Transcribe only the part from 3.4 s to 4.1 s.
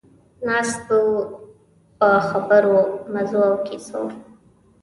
او کیسو.